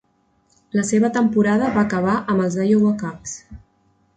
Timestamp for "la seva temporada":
0.77-1.69